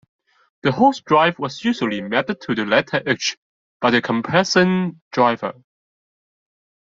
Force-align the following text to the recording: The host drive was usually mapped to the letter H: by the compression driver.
The 0.63 0.71
host 0.71 1.05
drive 1.05 1.37
was 1.37 1.63
usually 1.63 2.01
mapped 2.01 2.41
to 2.41 2.55
the 2.55 2.65
letter 2.65 3.03
H: 3.05 3.37
by 3.79 3.91
the 3.91 4.01
compression 4.01 4.99
driver. 5.11 5.53